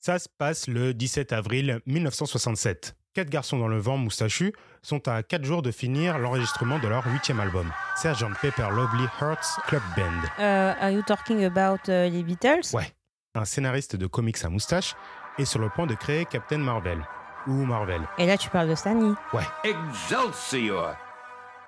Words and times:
Ça 0.00 0.18
se 0.18 0.30
passe 0.30 0.66
le 0.66 0.94
17 0.94 1.30
avril 1.34 1.80
1967. 1.84 2.96
Quatre 3.12 3.28
garçons 3.28 3.58
dans 3.58 3.68
le 3.68 3.76
vent 3.78 3.98
moustachus 3.98 4.52
sont 4.80 5.06
à 5.08 5.22
quatre 5.22 5.44
jours 5.44 5.60
de 5.60 5.70
finir 5.70 6.18
l'enregistrement 6.18 6.78
de 6.78 6.88
leur 6.88 7.04
huitième 7.06 7.38
album, 7.38 7.70
Sgt. 7.96 8.32
Pepper 8.40 8.68
Lovely 8.70 9.04
Hearts 9.20 9.60
Club 9.66 9.82
Band. 9.98 10.22
Euh, 10.38 10.72
are 10.80 10.90
you 10.90 11.02
talking 11.02 11.44
about 11.44 11.80
euh, 11.90 12.08
les 12.08 12.22
Beatles 12.22 12.72
Ouais. 12.72 12.90
Un 13.34 13.44
scénariste 13.44 13.96
de 13.96 14.06
comics 14.06 14.42
à 14.42 14.48
moustache 14.48 14.94
est 15.36 15.44
sur 15.44 15.58
le 15.60 15.68
point 15.68 15.86
de 15.86 15.94
créer 15.94 16.24
Captain 16.24 16.58
Marvel. 16.58 17.06
Ou 17.46 17.66
Marvel. 17.66 18.00
Et 18.16 18.24
là, 18.24 18.38
tu 18.38 18.48
parles 18.48 18.70
de 18.70 18.74
Stanley. 18.74 19.12
Ouais. 19.34 19.44
Excelsior! 19.64 20.96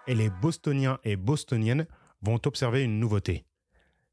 Et 0.07 0.15
les 0.15 0.31
Bostoniens 0.31 0.99
et 1.05 1.17
Bostoniennes 1.17 1.87
vont 2.23 2.41
observer 2.47 2.83
une 2.83 2.99
nouveauté. 2.99 3.45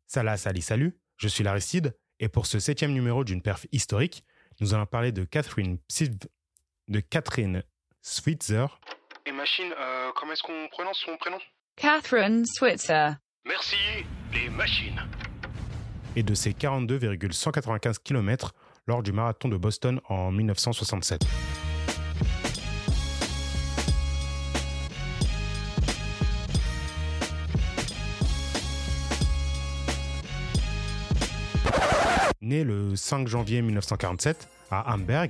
Salah, 0.08 0.36
salut, 0.36 0.62
salut, 0.62 1.00
je 1.16 1.30
suis 1.30 1.44
l'Aristide, 1.44 1.96
et 2.20 2.28
pour 2.30 2.46
ce 2.46 2.60
septième 2.60 2.92
numéro 2.94 3.24
d'une 3.24 3.42
perf 3.42 3.66
historique, 3.72 4.24
nous 4.60 4.74
allons 4.74 4.86
parler 4.86 5.12
de 5.12 5.24
Catherine 5.24 5.78
Psiv- 5.90 6.18
de 6.88 7.00
Catherine 7.00 7.64
Switzer. 8.02 8.66
Et 9.26 9.32
machine, 9.32 9.72
euh, 9.80 10.10
comment 10.16 10.34
est-ce 10.34 10.44
qu'on 10.44 10.68
prononce 10.72 11.00
son 11.06 11.16
prénom? 11.18 11.38
Catherine 11.76 12.44
Switzer. 12.46 13.12
Merci, 13.46 13.76
les 14.34 14.50
machines. 14.50 15.00
et 16.16 16.24
de 16.24 16.34
ses 16.34 16.54
42,195 16.54 18.00
km 18.00 18.54
lors 18.88 19.04
du 19.04 19.12
marathon 19.14 19.48
de 19.48 19.56
Boston 19.58 20.02
en 20.10 20.32
1967. 20.32 21.22
Née 32.50 32.64
le 32.64 32.96
5 32.96 33.28
janvier 33.28 33.62
1947 33.62 34.50
à 34.72 34.92
Hamburg, 34.92 35.30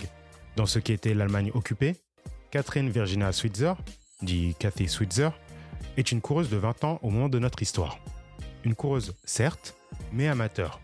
dans 0.56 0.66
ce 0.66 0.80
qui 0.80 0.94
était 0.94 1.14
l'Allemagne 1.14 1.52
occupée, 1.54 1.98
Catherine 2.50 2.90
Virginia 2.90 3.34
Switzer, 3.34 3.74
dit 4.22 4.56
Cathy 4.58 4.88
Switzer, 4.88 5.32
est 5.98 6.14
une 6.14 6.22
coureuse 6.22 6.50
de 6.50 6.56
20 6.56 6.86
ans 6.86 7.00
au 7.02 7.10
moment 7.10 7.28
de 7.28 7.38
notre 7.38 7.62
histoire. 7.62 8.00
Une 8.64 8.74
coureuse, 8.74 9.16
certes, 9.26 9.76
mais 10.14 10.30
amateur. 10.30 10.80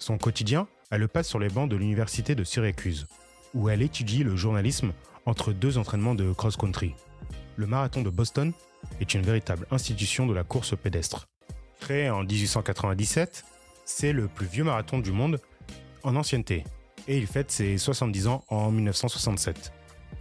Son 0.00 0.18
quotidien, 0.18 0.66
elle 0.90 1.02
le 1.02 1.06
passe 1.06 1.28
sur 1.28 1.38
les 1.38 1.48
bancs 1.48 1.70
de 1.70 1.76
l'université 1.76 2.34
de 2.34 2.42
Syracuse, 2.42 3.06
où 3.54 3.68
elle 3.68 3.82
étudie 3.82 4.24
le 4.24 4.34
journalisme 4.34 4.92
entre 5.26 5.52
deux 5.52 5.78
entraînements 5.78 6.16
de 6.16 6.32
cross-country. 6.32 6.96
Le 7.54 7.68
marathon 7.68 8.02
de 8.02 8.10
Boston 8.10 8.52
est 9.00 9.14
une 9.14 9.22
véritable 9.22 9.68
institution 9.70 10.26
de 10.26 10.34
la 10.34 10.42
course 10.42 10.76
pédestre. 10.76 11.28
Créé 11.78 12.10
en 12.10 12.24
1897, 12.24 13.44
c'est 13.84 14.12
le 14.12 14.26
plus 14.26 14.48
vieux 14.48 14.64
marathon 14.64 14.98
du 14.98 15.12
monde 15.12 15.38
en 16.02 16.16
ancienneté, 16.16 16.64
et 17.06 17.18
il 17.18 17.26
fête 17.26 17.50
ses 17.50 17.78
70 17.78 18.26
ans 18.26 18.44
en 18.48 18.70
1967. 18.70 19.72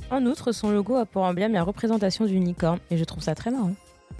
En 0.09 0.25
outre, 0.25 0.51
son 0.51 0.71
logo 0.71 0.95
a 0.95 1.05
pour 1.05 1.23
emblème 1.23 1.53
la 1.53 1.63
représentation 1.63 2.25
d'une 2.25 2.45
licorne, 2.45 2.79
et 2.89 2.97
je 2.97 3.03
trouve 3.03 3.23
ça 3.23 3.35
très 3.35 3.51
marrant. 3.51 3.73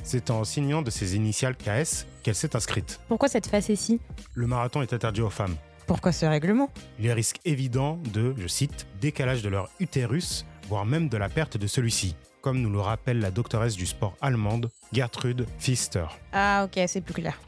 C'est 0.03 0.29
en 0.31 0.43
signant 0.43 0.81
de 0.81 0.89
ses 0.89 1.15
initiales 1.15 1.55
KS 1.55 2.05
qu'elle 2.23 2.35
s'est 2.35 2.55
inscrite. 2.55 2.99
Pourquoi 3.07 3.29
cette 3.29 3.47
facétie 3.47 3.99
Le 4.33 4.47
marathon 4.47 4.81
est 4.81 4.93
interdit 4.93 5.21
aux 5.21 5.29
femmes. 5.29 5.55
Pourquoi 5.87 6.11
ce 6.11 6.25
règlement? 6.25 6.69
Il 6.99 7.05
y 7.05 7.09
a 7.11 7.13
risque 7.13 7.39
évident 7.45 7.99
de, 8.13 8.35
je 8.37 8.47
cite, 8.47 8.87
décalage 8.99 9.41
de 9.41 9.49
leur 9.49 9.69
utérus, 9.79 10.45
voire 10.67 10.85
même 10.85 11.07
de 11.07 11.17
la 11.17 11.29
perte 11.29 11.57
de 11.57 11.67
celui-ci, 11.67 12.15
comme 12.41 12.61
nous 12.61 12.69
le 12.69 12.81
rappelle 12.81 13.19
la 13.19 13.31
doctoresse 13.31 13.75
du 13.75 13.85
sport 13.85 14.15
allemande, 14.21 14.69
Gertrude 14.91 15.45
Pfister. 15.57 16.05
Ah 16.33 16.65
ok, 16.65 16.83
c'est 16.87 17.01
plus 17.01 17.13
clair. 17.13 17.39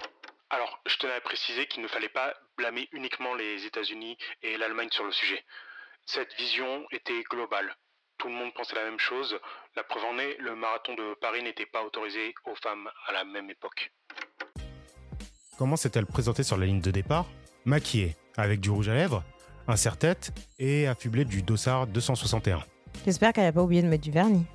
Alors, 0.50 0.80
je 0.88 0.96
tenais 0.98 1.14
à 1.14 1.22
préciser 1.22 1.68
qu'il 1.68 1.84
ne 1.84 1.88
fallait 1.88 2.10
pas 2.10 2.34
blâmer 2.60 2.90
uniquement 2.92 3.36
les 3.36 3.66
États-Unis 3.66 4.18
et 4.44 4.58
l'Allemagne 4.58 4.90
sur 4.92 5.06
le 5.06 5.14
sujet. 5.14 5.42
Cette 6.06 6.34
vision 6.38 6.86
était 6.92 7.24
globale. 7.32 7.74
Tout 8.18 8.28
le 8.28 8.34
monde 8.34 8.54
pensait 8.54 8.76
la 8.76 8.84
même 8.84 9.00
chose. 9.00 9.40
La 9.78 9.84
preuve 9.86 10.04
en 10.04 10.20
est, 10.20 10.36
le 10.40 10.56
marathon 10.56 10.94
de 10.94 11.16
Paris 11.22 11.42
n'était 11.42 11.66
pas 11.66 11.84
autorisé 11.84 12.34
aux 12.46 12.56
femmes 12.56 12.90
à 13.08 13.14
la 13.14 13.24
même 13.24 13.50
époque. 13.50 13.94
Comment 15.58 15.78
s'est-elle 15.78 16.06
présentée 16.06 16.44
sur 16.44 16.58
la 16.58 16.66
ligne 16.66 16.82
de 16.82 16.92
départ? 16.92 17.28
Maquillée, 17.64 18.18
avec 18.36 18.60
du 18.60 18.70
rouge 18.70 18.90
à 18.90 18.94
lèvres, 18.94 19.24
un 19.70 19.78
serre-tête 19.78 20.32
et 20.58 20.86
affublée 20.86 21.24
du 21.24 21.42
dossard 21.42 21.88
261. 21.88 22.66
J'espère 23.06 23.32
qu'elle 23.32 23.46
a 23.46 23.54
pas 23.54 23.64
oublié 23.64 23.82
de 23.82 23.88
mettre 23.88 24.04
du 24.04 24.12
vernis. 24.12 24.46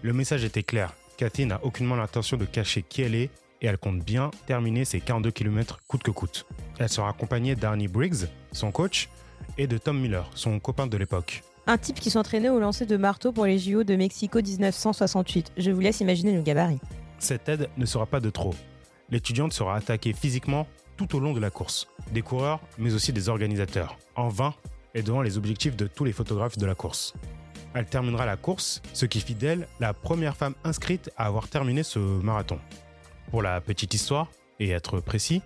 Le 0.00 0.14
message 0.14 0.44
était 0.44 0.62
clair. 0.62 0.94
Cathy 1.18 1.44
n'a 1.44 1.62
aucunement 1.62 1.96
l'intention 1.96 2.38
de 2.38 2.46
cacher 2.46 2.82
qui 2.82 3.02
elle 3.02 3.14
est 3.14 3.30
et 3.62 3.66
elle 3.66 3.78
compte 3.78 4.00
bien 4.00 4.30
terminer 4.46 4.84
ses 4.84 5.00
42 5.00 5.30
km 5.30 5.80
coûte 5.86 6.02
que 6.02 6.10
coûte. 6.10 6.46
Elle 6.78 6.88
sera 6.88 7.08
accompagnée 7.08 7.54
d'Arnie 7.54 7.88
Briggs, 7.88 8.28
son 8.50 8.70
coach, 8.72 9.08
et 9.56 9.66
de 9.66 9.78
Tom 9.78 9.98
Miller, 9.98 10.28
son 10.34 10.58
copain 10.58 10.86
de 10.86 10.96
l'époque. 10.96 11.42
Un 11.66 11.78
type 11.78 12.00
qui 12.00 12.10
s'entraînait 12.10 12.48
au 12.48 12.58
lancer 12.58 12.86
de 12.86 12.96
marteau 12.96 13.32
pour 13.32 13.46
les 13.46 13.58
JO 13.58 13.84
de 13.84 13.94
Mexico 13.94 14.40
1968. 14.42 15.52
Je 15.56 15.70
vous 15.70 15.80
laisse 15.80 16.00
imaginer 16.00 16.34
le 16.34 16.42
gabarit. 16.42 16.80
Cette 17.18 17.48
aide 17.48 17.68
ne 17.76 17.86
sera 17.86 18.06
pas 18.06 18.18
de 18.18 18.30
trop. 18.30 18.54
L'étudiante 19.10 19.52
sera 19.52 19.76
attaquée 19.76 20.12
physiquement 20.12 20.66
tout 20.96 21.14
au 21.16 21.20
long 21.20 21.32
de 21.32 21.40
la 21.40 21.50
course. 21.50 21.86
Des 22.12 22.22
coureurs, 22.22 22.60
mais 22.78 22.94
aussi 22.94 23.12
des 23.12 23.28
organisateurs. 23.28 23.96
En 24.16 24.28
vain 24.28 24.54
et 24.94 25.02
devant 25.02 25.22
les 25.22 25.38
objectifs 25.38 25.76
de 25.76 25.86
tous 25.86 26.04
les 26.04 26.12
photographes 26.12 26.58
de 26.58 26.66
la 26.66 26.74
course. 26.74 27.14
Elle 27.74 27.86
terminera 27.86 28.26
la 28.26 28.36
course, 28.36 28.82
ce 28.92 29.06
qui 29.06 29.20
fit 29.20 29.34
d'elle 29.34 29.66
la 29.80 29.94
première 29.94 30.36
femme 30.36 30.54
inscrite 30.64 31.10
à 31.16 31.26
avoir 31.26 31.48
terminé 31.48 31.82
ce 31.82 31.98
marathon. 31.98 32.58
Pour 33.32 33.40
la 33.40 33.62
petite 33.62 33.94
histoire, 33.94 34.28
et 34.60 34.68
être 34.72 35.00
précis, 35.00 35.40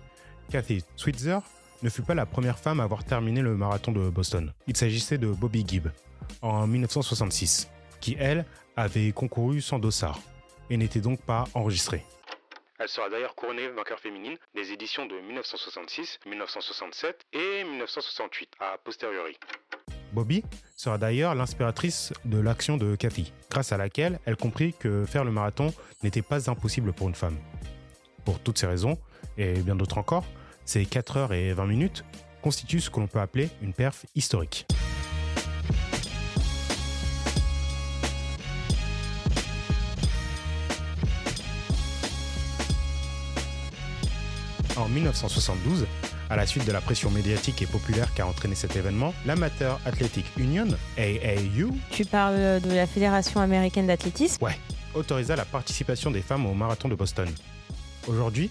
Cathy 0.51 0.83
Switzer 0.97 1.37
ne 1.83 1.89
fut 1.89 2.01
pas 2.01 2.15
la 2.15 2.25
première 2.25 2.59
femme 2.59 2.81
à 2.81 2.83
avoir 2.83 3.05
terminé 3.05 3.41
le 3.41 3.55
marathon 3.55 3.93
de 3.93 4.09
Boston. 4.09 4.51
Il 4.67 4.75
s'agissait 4.75 5.17
de 5.17 5.27
Bobby 5.27 5.63
Gibb, 5.65 5.87
en 6.41 6.67
1966, 6.67 7.69
qui, 8.01 8.17
elle, 8.19 8.43
avait 8.75 9.13
concouru 9.13 9.61
sans 9.61 9.79
dossard, 9.79 10.19
et 10.69 10.75
n'était 10.75 10.99
donc 10.99 11.21
pas 11.21 11.45
enregistrée. 11.53 12.03
Elle 12.77 12.89
sera 12.89 13.09
d'ailleurs 13.09 13.35
couronnée 13.35 13.69
vainqueur 13.69 14.01
féminine 14.01 14.35
des 14.53 14.73
éditions 14.73 15.05
de 15.05 15.15
1966, 15.21 16.19
1967 16.25 17.25
et 17.31 17.63
1968, 17.63 18.49
à 18.59 18.77
posteriori. 18.83 19.37
Bobby 20.11 20.43
sera 20.75 20.97
d'ailleurs 20.97 21.35
l'inspiratrice 21.35 22.11
de 22.25 22.37
l'action 22.37 22.75
de 22.75 22.97
Cathy, 22.97 23.31
grâce 23.49 23.71
à 23.71 23.77
laquelle 23.77 24.19
elle 24.25 24.35
comprit 24.35 24.73
que 24.73 25.05
faire 25.05 25.23
le 25.23 25.31
marathon 25.31 25.73
n'était 26.03 26.21
pas 26.21 26.49
impossible 26.49 26.91
pour 26.91 27.07
une 27.07 27.15
femme. 27.15 27.37
Pour 28.27 28.41
toutes 28.41 28.57
ces 28.57 28.67
raisons, 28.67 28.97
et 29.37 29.53
bien 29.53 29.77
d'autres 29.77 29.97
encore, 29.97 30.25
ces 30.65 30.85
4 30.85 31.15
heures 31.15 31.31
et 31.31 31.53
20 31.53 31.65
minutes 31.65 32.03
constituent 32.41 32.81
ce 32.81 32.89
que 32.89 32.99
l'on 32.99 33.07
peut 33.07 33.21
appeler 33.21 33.49
une 33.61 33.71
perf 33.71 34.05
historique. 34.15 34.67
En 44.75 44.89
1972, 44.89 45.87
à 46.29 46.35
la 46.35 46.45
suite 46.45 46.67
de 46.67 46.73
la 46.73 46.81
pression 46.81 47.09
médiatique 47.09 47.61
et 47.61 47.65
populaire 47.65 48.13
qu'a 48.13 48.27
entraîné 48.27 48.55
cet 48.55 48.75
événement, 48.75 49.13
l'Amateur 49.25 49.79
Athletic 49.85 50.25
Union, 50.35 50.67
AAU, 50.97 51.71
Tu 51.91 52.03
parles 52.03 52.59
de 52.59 52.75
la 52.75 52.87
Fédération 52.87 53.39
américaine 53.39 53.87
d'athlétisme? 53.87 54.43
Ouais, 54.43 54.59
autorisa 54.93 55.37
la 55.37 55.45
participation 55.45 56.11
des 56.11 56.21
femmes 56.21 56.45
au 56.45 56.53
marathon 56.53 56.89
de 56.89 56.95
Boston. 56.95 57.29
Aujourd'hui, 58.07 58.49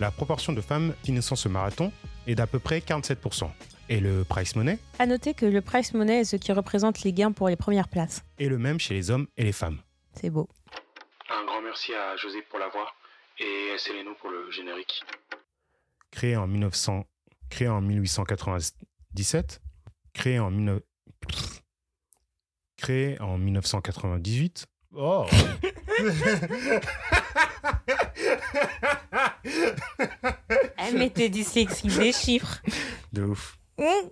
la 0.00 0.10
proportion 0.10 0.52
de 0.52 0.60
femmes 0.60 0.94
finissant 1.02 1.34
ce 1.34 1.48
marathon 1.48 1.92
est 2.26 2.34
d'à 2.34 2.46
peu 2.46 2.58
près 2.58 2.80
47%. 2.80 3.50
Et 3.88 4.00
le 4.00 4.22
price 4.24 4.54
money? 4.54 4.78
À 4.98 5.06
noter 5.06 5.32
que 5.32 5.46
le 5.46 5.62
price 5.62 5.94
money 5.94 6.20
est 6.20 6.24
ce 6.24 6.36
qui 6.36 6.52
représente 6.52 7.00
les 7.02 7.14
gains 7.14 7.32
pour 7.32 7.48
les 7.48 7.56
premières 7.56 7.88
places. 7.88 8.22
est 8.38 8.48
le 8.48 8.58
même 8.58 8.78
chez 8.78 8.92
les 8.94 9.10
hommes 9.10 9.26
et 9.38 9.44
les 9.44 9.52
femmes. 9.52 9.78
C'est 10.12 10.28
beau. 10.28 10.46
Un 11.30 11.44
grand 11.46 11.62
merci 11.62 11.94
à 11.94 12.16
José 12.16 12.42
pour 12.50 12.58
la 12.58 12.68
voix 12.68 12.92
et 13.38 13.72
à 13.74 13.78
Céléno 13.78 14.10
pour 14.20 14.28
le 14.30 14.50
générique. 14.50 15.02
Créé 16.10 16.36
en 16.36 16.46
1900, 16.46 17.06
créé 17.48 17.68
en 17.68 17.80
1897, 17.80 19.62
créé 20.12 20.38
en 20.38 20.50
19 20.50 20.82
créé 22.76 23.20
en 23.20 23.38
1998. 23.38 24.66
Oh. 24.96 25.26
Elle 30.76 30.98
mettait 30.98 31.28
dyslexique 31.28 31.96
des 31.98 32.12
chiffres. 32.12 32.62
De 33.12 33.22
ouf. 33.24 33.58
Hum, 33.78 34.10